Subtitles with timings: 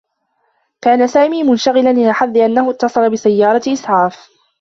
[0.81, 4.27] كان سامي منشغلا إلى حدّ أنّه اتّصل بسيّارة إسعاف.